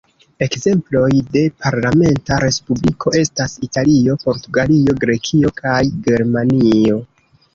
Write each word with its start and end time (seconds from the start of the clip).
Ekzemploj 0.43 1.17
de 1.35 1.41
parlamenta 1.65 2.39
respubliko 2.43 3.13
estas 3.19 3.53
Italio, 3.69 4.15
Portugalio, 4.25 4.97
Grekio 5.03 5.51
kaj 5.63 5.77
Germanio. 6.09 6.99